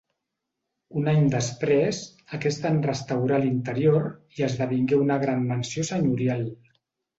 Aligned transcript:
Un 1.01 1.09
any 1.11 1.27
després, 1.33 1.99
aquest 2.37 2.65
en 2.71 2.81
restaurà 2.87 3.39
l'interior 3.45 4.09
i 4.41 4.49
esdevingué 4.49 5.01
una 5.05 5.21
gran 5.27 5.47
mansió 5.55 5.89
senyorial. 5.95 6.45